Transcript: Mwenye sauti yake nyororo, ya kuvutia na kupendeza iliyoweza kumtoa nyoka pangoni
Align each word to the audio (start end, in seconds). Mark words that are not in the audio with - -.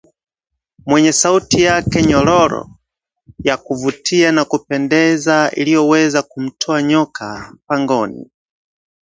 Mwenye 0.85 1.13
sauti 1.13 1.61
yake 1.61 2.03
nyororo, 2.05 2.69
ya 3.43 3.57
kuvutia 3.57 4.31
na 4.31 4.45
kupendeza 4.45 5.51
iliyoweza 5.55 6.21
kumtoa 6.23 6.83
nyoka 6.83 7.53
pangoni 7.67 8.31